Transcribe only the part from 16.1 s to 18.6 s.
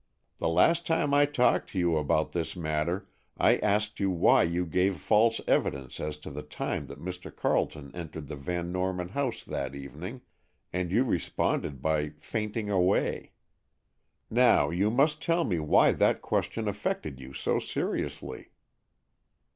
question affected you so seriously."